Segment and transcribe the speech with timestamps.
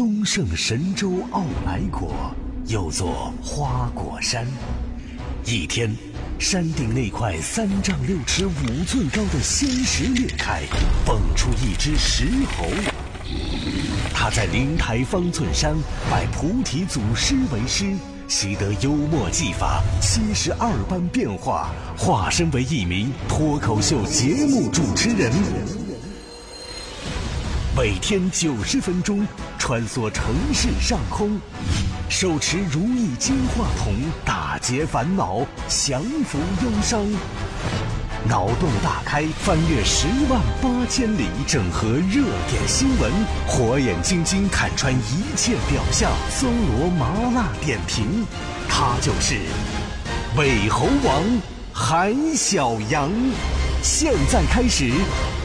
[0.00, 2.34] 东胜神州傲来国，
[2.68, 4.46] 又作花果山。
[5.44, 5.94] 一天，
[6.38, 10.62] 山顶那块三丈六尺五寸高的仙石裂开，
[11.04, 12.70] 蹦出一只石猴。
[14.14, 15.76] 他在灵台方寸山
[16.10, 17.94] 拜菩提祖师为师，
[18.26, 25.30] 习得幽默技法，七十二般变化，化身为一名脱口秀节目主持人。
[27.76, 29.24] 每天九十分钟，
[29.56, 31.40] 穿梭城市上空，
[32.08, 37.00] 手持如意金话筒，打劫烦恼，降服忧伤。
[38.28, 43.12] 脑洞大开，翻越十万八千里，整合热点新闻，
[43.46, 48.26] 火眼金睛看穿一切表象，搜罗麻辣点评。
[48.68, 49.36] 他就是
[50.36, 51.22] 伪猴王
[51.72, 53.08] 韩小阳。
[53.82, 54.92] 现在开始，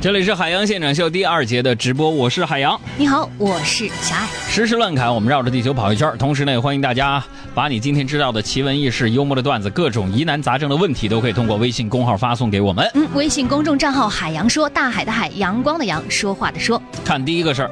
[0.00, 2.80] 这里是海洋现场秀第二节的直播，我是海洋。
[2.96, 4.28] 你好，我是小爱。
[4.48, 6.08] 时事乱侃，我们绕着地球跑一圈。
[6.16, 7.20] 同时呢，也欢迎大家
[7.52, 12.88] 把你今天知道的奇闻异事、幽默的段子、各种疑难杂症的问题，都可以通过微信公号发送给我们。
[12.94, 16.80] 嗯，微信公众账号“海洋说”，大海的海，阳光的阳，说话的说。
[17.04, 17.70] 看第一个事儿。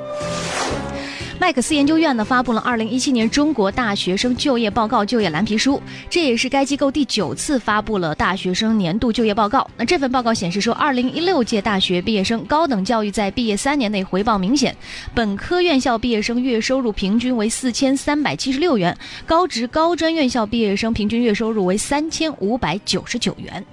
[1.47, 5.81] 麦克斯研究院呢发布了二零一七年中国大学生就业报告就业蓝皮书，
[6.11, 9.65] 这也是该机构第九次发布了大学生年度就业报告。
[9.77, 14.77] 那这份报告显示说，二零一六届大学毕业生高等教育在毕业三年内回报明显，
[15.15, 23.65] 本科院校毕业生月收入平均为四千三百七十六元，高职高专院校毕业生平均月收入为三千五百九十九元。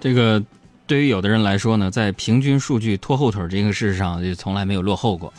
[0.00, 0.42] 这个。
[0.86, 5.32] 对于有的人来说呢，在平均数据拖后腿这个事上，就从来没有落后过。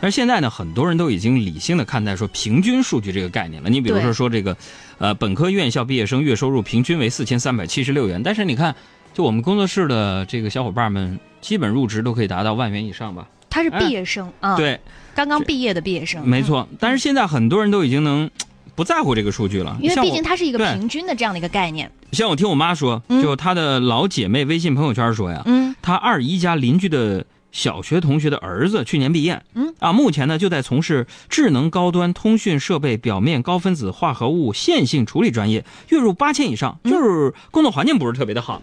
[0.00, 3.68] 但是现在呢，很多人都已经理性的看待说平均数据这个概念了。
[3.70, 4.56] 你比如说说这个，
[4.98, 8.74] 呃，本科院校毕业生月收入平均为四千三百七十六元，但是你看，
[9.14, 13.28] 就我们工作室的这个小伙伴们，基本入职都可以达到万元以上吧？
[13.50, 14.78] 他是毕业生啊，对，
[15.14, 16.68] 刚刚毕业的毕业生，没错。
[16.78, 18.28] 但是现在很多人都已经能。
[18.78, 21.90] 不在乎这个数据了，因为毕竟它是一个平均的这样的一个概念。
[22.12, 29.74] 像我听我妈说，就她的老姐妹微信朋友圈说呀，嗯，她二姨家邻居的小学同学的儿子去年毕业，嗯。
[29.80, 38.62] 啊，目前呢就在从事智能高端通讯设备表面高分子化合物线性处理专业，月入八千以上，就是工作环境不是特别的好，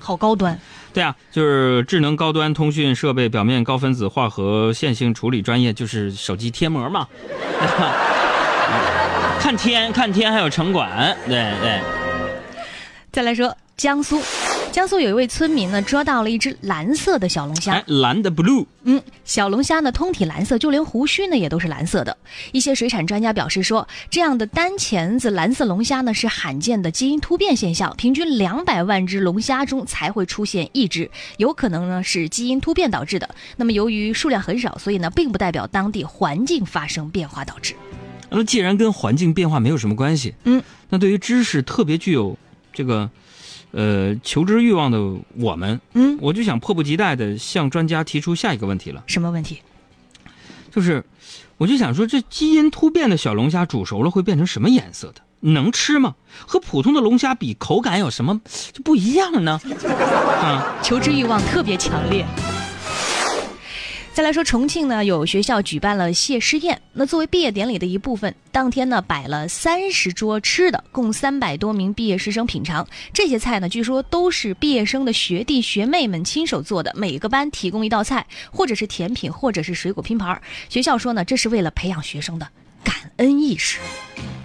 [0.00, 0.58] 好高端。
[0.92, 7.06] 对啊，就是智能高端通讯设备表面高分子化合线性处理专业，就是手机贴膜嘛。
[9.42, 11.80] 看天，看天，还有城管，对对。
[13.10, 14.22] 再来说江苏，
[14.70, 18.64] 江苏有一位村民呢，捉到了一只蓝色的小龙虾，蓝的 blue。
[18.84, 22.16] 嗯，小龙虾呢通体蓝色，就连胡须呢也都是蓝色的。
[22.52, 33.28] 一些水产专家表示说，这样的单钳子蓝色龙虾呢是罕见的基因突变现象，平均两百万只龙虾中才会出现一只，有可能呢是基因突变导致的。
[33.56, 37.74] 那么由于数量很少，所以呢并不代表当地环境发生变化导致。
[38.34, 42.36] 那既然跟环境变化没有什么关系，嗯，那对于知识特别具有
[42.72, 43.10] 这个，
[43.72, 44.98] 呃，求知欲望的
[45.36, 49.04] 我们，嗯，我就想迫不及待的向专家提出下一个问题了。
[49.06, 49.60] 什么问题？
[50.70, 51.04] 就是，
[51.58, 55.20] 我就想说，这基因突变的小龙虾煮熟了会变成什么颜色的？
[55.40, 56.14] 能吃吗？
[56.46, 58.40] 和普通的龙虾比，口感有什么
[58.72, 59.60] 就不一样呢？
[60.40, 62.24] 啊，求知欲望特别强烈。
[64.14, 66.82] 再来说重庆呢，有学校举办了谢师宴。
[66.92, 72.86] 那作为毕业典礼的一部分，当天呢摆了三十桌吃的，共三百多名毕业师生品尝。
[73.14, 76.92] 这些菜呢，据说都是毕业生的学弟学妹们亲手做的。
[76.94, 80.42] 每个班提供一道菜，或者是甜品，或者是水果拼盘。
[80.68, 82.46] 学校说呢，这是为了培养学生的
[82.84, 83.78] 感恩意识。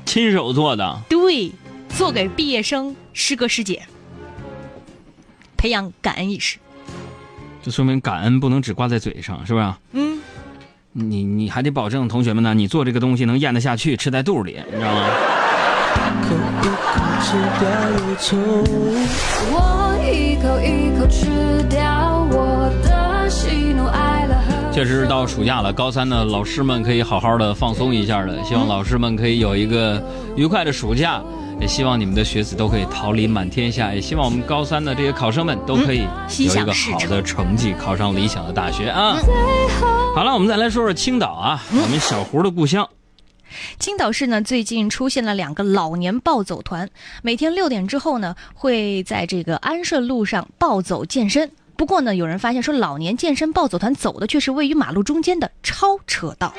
[0.06, 1.02] 亲手做的？
[1.10, 1.52] 对，
[1.90, 3.86] 做给毕业生师哥师姐，
[5.58, 6.58] 培养感恩意识。
[7.68, 9.66] 就说明感恩不能只挂在嘴上，是不是？
[9.92, 10.18] 嗯，
[10.94, 15.02] 你你还得保证同学们呢，你做这个东西能咽得下去，吃在肚里，你知道吗？
[24.72, 28.42] 确实到暑假了，高三的老师们可以好好的放松一下了。
[28.46, 30.02] 希望老师们可以有一个
[30.38, 31.22] 愉快的暑假。
[31.60, 36.08] 也希望你们的学子都可以桃李满天下，也希望我们高三的这些考生们都可以
[36.40, 39.18] 有一个好的成绩，考上理想的大学啊！
[40.16, 42.88] 好了，我们再来说说青岛啊，我们小胡的故乡。
[43.80, 46.90] 青岛市呢，最近出现了两个老年暴走团，
[47.24, 51.50] 每天六点之后呢，会在这个安顺路上暴走健身。
[51.76, 56.54] 不过呢，有人发现说，老年健身暴走团走的却是位于马路中间的超车道。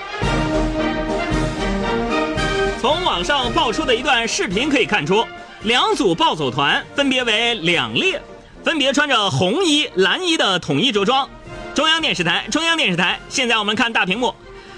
[2.81, 5.27] 从网上爆出的一段视频可以看出，
[5.63, 8.23] 两组暴走团分别为两列，
[8.63, 11.29] 分别穿着红衣、蓝衣的统一着装。
[11.75, 14.33] 中央电视台，中央电视台，现在我们看大屏幕。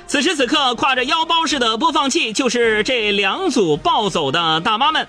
[0.06, 5.06] 此时此刻，挎着腰包式的播放器，就是这两组暴走的大妈们。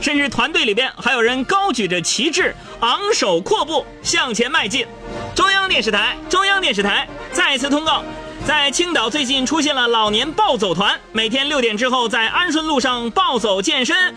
[0.00, 4.86] 甚至团队里边还有人高举着旗帜，昂首阔步向前迈进。
[5.34, 8.04] 中央电视台，中央电视台再次通告。
[8.44, 14.14] 在青岛最近出现了老年暴走团，每天六点之后在安顺路上暴走健身。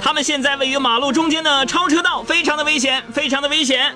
[0.00, 3.94] 他们现在位于马路中间的超车道，非常的危险，非常的危险。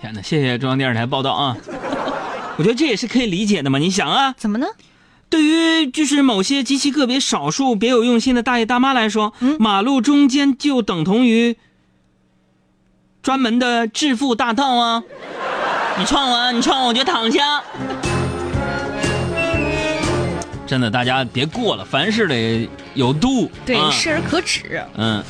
[0.00, 0.22] 天哪！
[0.22, 1.56] 谢谢中央电视台报道啊！
[2.56, 3.78] 我觉得这也是可以理解的嘛。
[3.78, 4.66] 你想啊，怎么呢？
[5.28, 11.56] 对于就是某些极其个别、少数别有用心的大爷大妈来说，马路中间就等同于
[13.20, 15.02] 专门的致富大道啊。
[15.98, 17.60] 你撞我，你撞我，我就躺下。
[20.64, 24.80] 真的，大家别过了，凡事得有度，对，适而可止。
[24.96, 25.22] 嗯。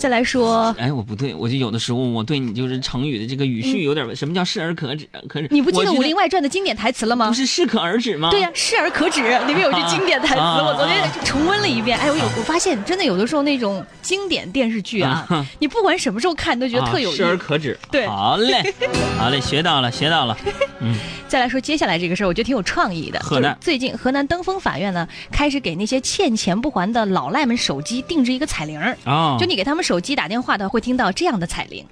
[0.00, 5.06] 再来说，哎，我不对，我就有的时候我对你就是成语的这个语序有点，什么叫适而可止？
[5.28, 7.28] 可止你不记得《武林外传》的经典台词了吗？
[7.28, 8.30] 不是适可而止吗？
[8.30, 11.98] 对呀，适而可止里面有句经典台词，我昨天重温了一遍。
[11.98, 17.78] 哎，我有我发现，真的有的时候那种经典电视剧啊，你不管什么时候看，都觉得特有适而可止。
[17.90, 18.74] 对，好嘞，
[19.18, 20.34] 好嘞，学到了，学到了。
[20.80, 20.96] 嗯，
[21.28, 23.20] 再来说接下来这个事儿，我觉得挺有创意的。
[23.20, 28.96] 河南最近，河南登封法院呢，开始给那些欠钱不还的老赖们手机定制一个彩铃儿。
[29.04, 30.70] 啊，就你给他们手机打电话的。
[30.70, 31.84] 会听到这样的彩铃。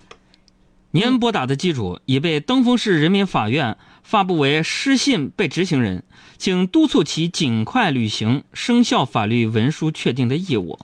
[0.92, 6.04] 您拨打的机主已被登封市人民法院发布为失信被执行人，
[6.38, 10.78] 请督促其尽快履行生效法律文书确定的义务。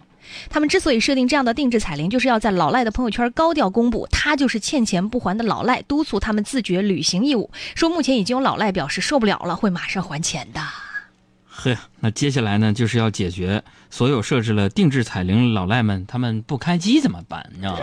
[0.48, 7.50] 他们之所以设定这样的定制彩铃，就是要在老赖的朋友圈高调公布他就是欠钱不还的老赖，督促他们自觉履行义务。
[7.74, 10.60] 说目前已经有老赖表示受不了了，会马上还钱的。
[11.48, 17.48] 嘿，那接下来呢，就是要解决所有设置了定制彩铃老赖们，他们不开机怎么办？
[17.54, 17.80] 你知道吗？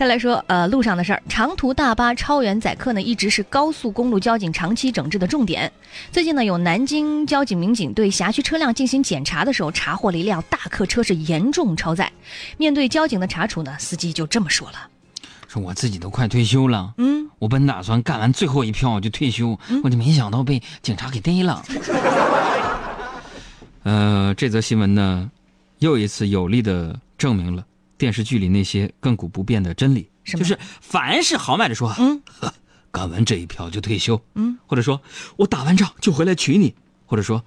[0.00, 5.70] 再来说，呃，路上的事儿，长途大巴超员载客呢，一直是高速公路交警长期整治的重点。
[6.10, 12.10] 最近呢，有南京交警民警对辖区车辆进行检查的时候，查获了一辆大客车是严重超载。
[12.56, 14.88] 面对交警的查处呢，司机就这么说了
[15.46, 21.62] ：“说我自己都快退休了，嗯，我本打算干完最后一票就退休，我就没想到被警察给逮了。
[23.84, 25.30] 呃，这则新闻呢，
[25.80, 27.62] 又一次有力的证明了。”
[28.00, 32.22] 电视剧里那些亘古不变的真理，就是凡是豪迈的说，嗯，
[32.90, 35.02] 干完这一票就退休，嗯，或者说
[35.36, 36.74] 我打完仗就回来娶你，
[37.04, 37.44] 或者说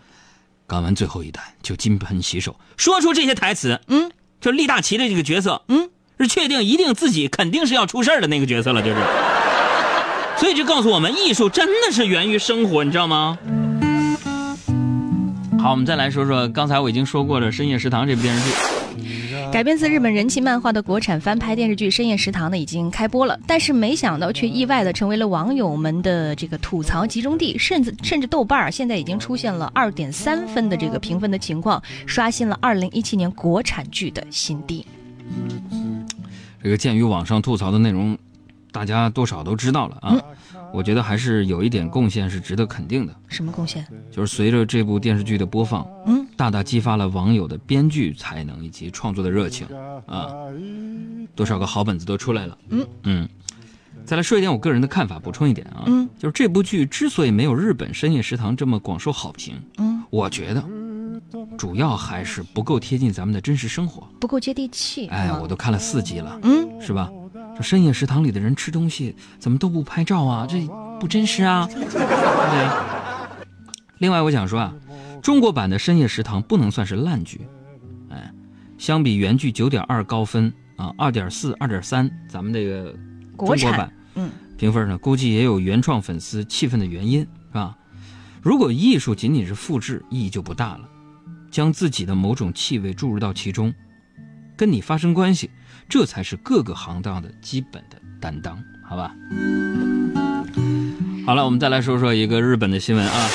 [0.67, 5.89] 干完最后一单就金盆洗手，说出这些台词，嗯，就立大旗的这个角色，嗯，
[6.19, 8.97] 是确定一定自己肯定是要出事儿的那个角色了，就是。
[10.38, 13.39] 所以就告诉我们，艺术真的是源于生活，你知道吗？
[15.59, 18.82] 好，我们再来说说刚才我已经说过的《深夜食堂》这部电视剧。
[19.53, 34.83] 改编自日本人气漫画的国产翻拍电视剧《深夜食堂》呢，已经开播了，但是没想到却意外的成为了网友们的这个吐槽集中地，甚至甚至豆瓣儿现在已经出现了二点三分的这个评分的情况，刷新了二零一七年国产剧的新低。
[36.63, 38.17] 这个鉴于网上吐槽的内容，
[38.72, 40.19] 大家多少都知道了啊。
[40.74, 43.15] 我觉得还是有一点贡献是值得肯定的。
[43.27, 43.86] 什么贡献？
[44.10, 49.67] 就是随着这部电视剧的播放，嗯，大大激发了网友的编剧才能以及创作的热情，
[50.05, 50.33] 啊，
[51.35, 52.57] 多少个好本子都出来了。
[52.69, 53.29] 嗯嗯，
[54.05, 60.63] 再来说一点我个人的看法，补充一点啊，嗯，就是这部剧之所以没有日本《深夜食堂》这么广受好评，嗯，我觉得
[61.57, 65.07] 主要还是不够贴近咱们的真实生活，不够接地气。
[65.07, 67.09] 哎，我都看了四集了，嗯，是吧？
[67.55, 70.47] 这深夜食堂里的人吃东西怎么都不拍照啊？
[70.49, 70.67] 这
[70.99, 71.69] 不真实啊！
[71.71, 72.67] 对。
[73.99, 74.73] 另外，我想说啊，
[75.24, 77.48] 中国版的深夜食堂不能算是烂剧，
[78.10, 78.30] 哎，
[78.77, 82.94] 相比原剧九点二高分啊，二点四、二点三，咱们这个
[83.38, 87.77] 中国版，嗯，评分呢，估计也有原创粉丝气愤的原因，是吧？
[88.42, 90.89] 如果艺术仅仅是复制，意义就不大了，
[91.50, 93.74] 将自己的某种气味注入到其中，
[94.58, 95.50] 跟你发生关系。
[95.88, 99.15] 这才是各个行当的基本的担当，好吧？
[101.25, 103.30] 好了，我们再来说说一个日本的新闻啊。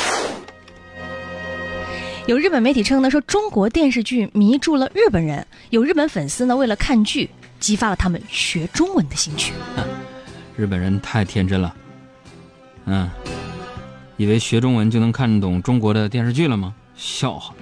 [2.28, 9.54] 有日本媒体称呢，说中国电视剧迷住了日本人，有日本粉丝呢为了看剧，激发了他们学中文的兴趣。
[10.54, 11.74] 日本人太天真了，
[12.84, 13.10] 嗯，
[14.18, 16.74] 以为学中文就能看懂中国的电视剧了吗？
[16.94, 17.54] 笑话！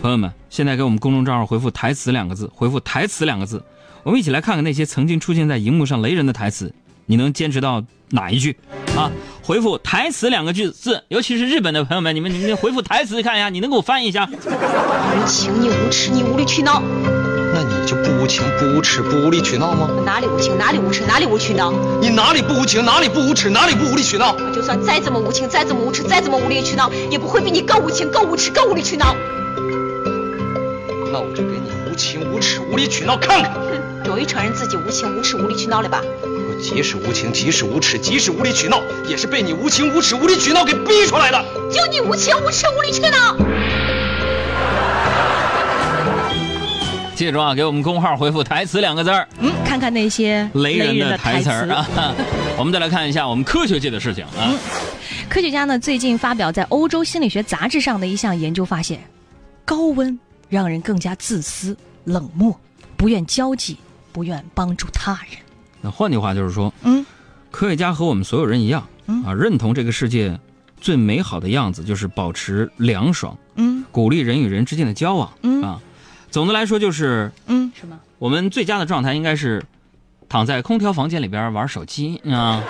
[0.00, 3.62] 朋友们，现在给我们公众账号回复“台词”两个字，回复“台词”两个字，
[4.04, 8.56] 我们一起来看看那些曾经出现在荧幕上雷人的台词，你能坚持到哪一句？
[8.96, 9.10] 啊，
[9.42, 14.28] 回复“台词”两个句字，尤其是日本的朋友们，你们你们回复台词看一下，你能给我翻译一下？
[14.28, 16.82] 无情，你无耻，你无理取闹。
[17.54, 19.88] 那你就不无情、不无耻、不无理取闹吗？
[20.04, 21.72] 哪里无情，哪里无耻，哪里无取闹？
[22.00, 24.34] 你哪里不无情，哪里不无耻，哪里不无理取闹？
[24.34, 29.16] 我就算再怎么无情，再怎么无耻，再怎么无理取闹，也不会比你更无情、更无耻、更无理取闹。
[31.12, 33.52] 那我就给你无情、无耻、无理取闹看看。
[33.52, 33.70] 哼，
[34.04, 36.02] 终于承认自己无情、无耻、无理取闹了吧？
[36.52, 41.42] 我即使无情，即使无耻，即使无理取闹，也是被你无情、无耻、无理取闹给逼出来的。
[41.70, 43.36] 就你无情、无耻、无理取闹。
[47.14, 52.14] 记住啊，给我们公号回复“台词”两个字儿，嗯，看看那些雷人的台词儿啊。
[52.58, 54.52] 我们再来看一下我们科学界的事情啊。
[55.28, 59.00] 科学家呢最近发表在《欧洲心理学杂志》上的一项研究发现，
[59.64, 60.18] 高温
[60.48, 62.54] 让人更加自私、冷漠，
[62.96, 63.78] 不愿交际，
[64.12, 65.38] 不愿帮助他人。
[65.82, 67.04] 那换句话就是说，嗯，
[67.50, 70.40] 科学家和我们所有人一样，嗯啊，认同这个世界
[70.80, 75.80] 最美好的样子就是保持凉爽，嗯鼓励人与人之间的交往，嗯啊。
[76.30, 78.00] 总的来说就是，嗯，什么？
[78.18, 79.62] 我们最佳的状态应该是
[80.28, 82.62] 躺在空调房间里边玩手机啊。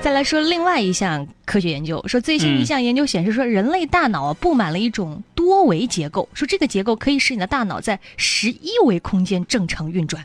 [0.00, 10.24] 再来说另外一项科学研究，说最新一项研究显示说，人类大脑啊布满了一种多维结构，说这个结构可以使你的大脑在十一维空间正常运转。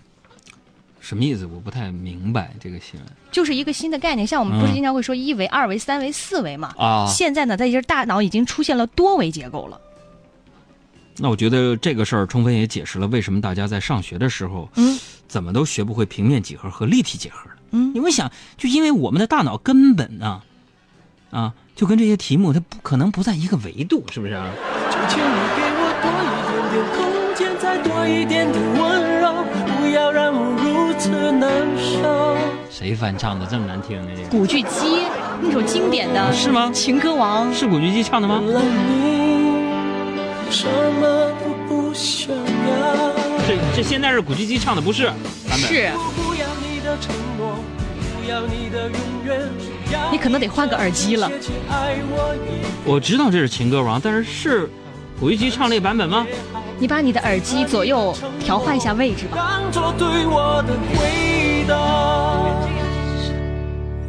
[1.01, 1.45] 什么意思？
[1.47, 3.09] 我不太明白这个新闻。
[3.31, 6.73] 就是一个新的概念，像我们不是经常会说一维、二维、三维、四维嘛？
[6.77, 9.81] 啊现在呢，在这大脑已经出现了多维结构了。
[11.17, 17.55] 那我觉得这个事儿充分也解释了为什么大家在上学的时候，嗯，怎么都学不会平面几何和立体几何了。
[17.73, 20.41] 嗯你会想，就因为我们的大脑根本啊，
[21.31, 24.47] 啊，就跟这些题目它不可能不在一个维度，是不是啊？
[24.89, 29.43] 就请你给我多一点点空间，再多一点点温柔，
[29.77, 32.37] 不要让我如此难受。
[32.69, 34.07] 谁翻唱的这么难听呢？
[34.15, 35.07] 这个古巨基
[35.41, 38.41] 那首经典的是吗情歌王是古巨基唱的吗？
[40.51, 43.11] 什么都不想要，
[43.47, 45.15] 这这现在是古巨基唱的，不是版
[45.49, 45.59] 本。
[45.59, 46.45] 是，我不要
[48.23, 49.41] 你的承诺，不要你的永远，
[49.91, 54.69] 要你可能得换个耳机了切切爱我一我知道这是情歌王，但是是
[55.19, 56.25] 古巨基唱那个版本吗？
[56.79, 59.37] 你把你的耳机左右调换一下位置吧。
[59.37, 61.75] 当作对我的回答。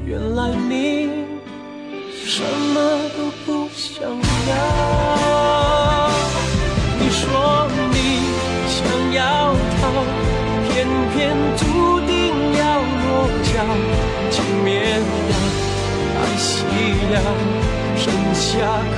[0.06, 1.10] 原来你
[2.24, 4.50] 什么都不想要。
[6.98, 7.96] 你说你
[8.66, 9.82] 想要逃，
[10.68, 12.12] 偏偏注定
[12.58, 13.52] 要落脚。
[17.96, 18.48] 剩下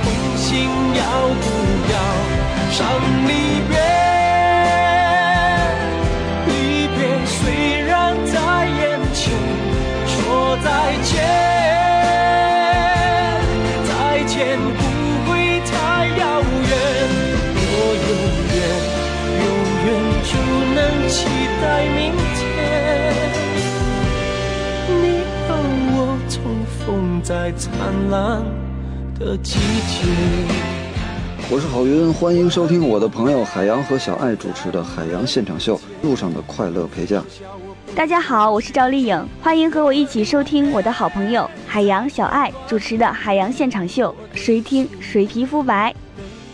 [0.01, 0.03] 空
[0.37, 1.01] 心要
[1.41, 1.45] 不
[1.91, 1.95] 要
[2.71, 2.77] 伤
[3.27, 3.29] 离
[3.67, 3.71] 别？
[6.47, 6.51] 离
[6.95, 7.35] 别虽
[7.81, 7.91] 然
[8.25, 8.81] 在眼
[9.13, 9.21] 前，
[10.07, 10.15] 说
[10.63, 10.67] 再
[11.03, 11.13] 见，
[13.85, 13.89] 再
[14.25, 14.81] 见不
[15.29, 15.29] 会
[15.61, 15.71] 太
[16.17, 16.71] 遥远。
[17.55, 17.65] 若
[18.07, 18.07] 有
[18.53, 18.55] 缘，
[19.43, 19.45] 永
[19.85, 19.87] 远
[20.23, 20.29] 只
[20.75, 21.15] 能期
[21.61, 21.63] 待
[21.95, 21.97] 明
[22.35, 22.46] 天。
[27.27, 27.75] 在灿
[28.09, 28.41] 烂
[29.19, 30.07] 的季节。
[31.51, 37.21] 我是郝云，欢迎收听我的朋友海洋和小爱主持的《海洋现场秀》，路上的快乐陪驾。
[37.93, 45.93] 大家好，我是赵丽颖，欢迎和我一起收听我的好朋友海洋小爱主持的《海洋现场秀》，谁听谁皮肤白。